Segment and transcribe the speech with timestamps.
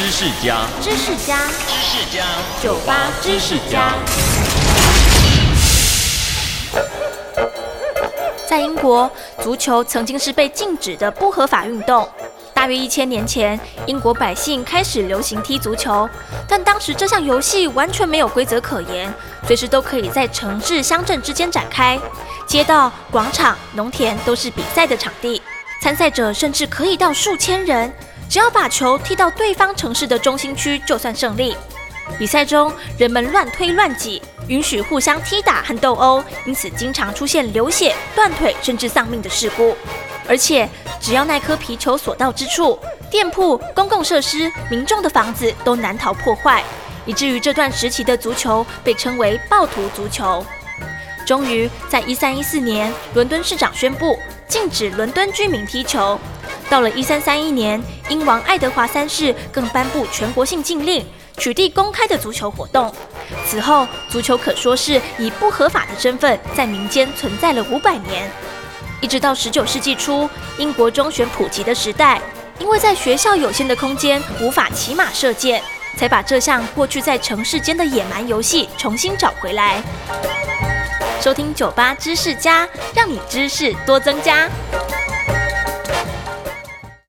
[0.00, 1.36] 知识家，知识家，
[1.68, 2.24] 知识家，
[2.62, 3.92] 酒吧知识家。
[8.48, 9.10] 在英国，
[9.42, 12.08] 足球曾经是被禁止的不合法运动。
[12.54, 16.08] 大约一千年前，英国百姓开始流行踢足球，
[16.48, 19.12] 但当时这项游戏完全没有规则可言，
[19.46, 22.00] 随时都可以在城市、乡镇之间展开，
[22.46, 25.42] 街道、广场、农田都是比赛的场地，
[25.82, 27.92] 参赛者甚至可以到数千人，
[28.30, 31.56] 只要把球踢到对方城市的中心区，就算胜利。
[32.16, 39.76] 比赛中，人们乱推乱挤，允许互相踢打和斗殴，因此经常出现流血、断腿甚至丧命的事故。
[40.28, 40.68] 而且，
[41.00, 42.78] 只要那颗皮球所到之处，
[43.10, 46.62] 店铺、公共设施、民众的房子都难逃破坏，
[47.06, 50.46] 以至于这段时期的足球被称为暴徒足球。
[51.26, 54.16] 终于，在一三一四年，伦敦市长宣布
[54.46, 56.16] 禁止伦敦居民踢球。
[56.70, 61.04] 到了一三三一年，英王爱德华三世更颁布全国性禁令，
[61.36, 62.94] 取缔公开的足球活动。
[63.44, 68.30] 此后，足球可说是以不合法的身份在民间存在了五百年。
[69.00, 72.22] 一直到十九世纪初，英国中选普及的时代，
[72.60, 75.60] 因为在学校有限的空间无法骑马射箭，
[75.96, 79.82] 才把这项过去在城市间的野蛮游戏重新找回来。
[81.20, 84.48] 收听酒吧知识家，让你知识多增加。